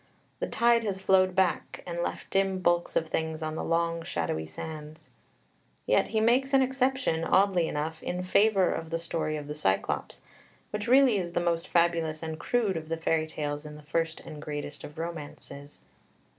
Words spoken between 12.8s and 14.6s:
the fairy tales in the first and